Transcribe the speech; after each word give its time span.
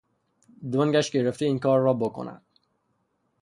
دنگش 0.71 1.11
گرفته 1.11 1.45
این 1.45 1.59
کار 1.59 1.79
را 1.79 1.93
بکند. 1.93 2.41